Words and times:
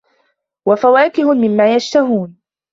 وفواكه 0.67 1.33
مما 1.33 1.75
يشتهون 1.75 2.35